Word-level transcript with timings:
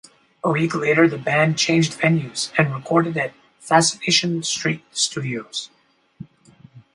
A 0.43 0.49
week 0.49 0.73
later 0.73 1.07
the 1.07 1.19
band 1.19 1.59
changed 1.59 1.93
venues 1.93 2.51
and 2.57 2.73
recorded 2.73 3.15
at 3.17 3.33
Fascination 3.59 4.41
Street 4.41 4.83
Studios. 4.89 5.69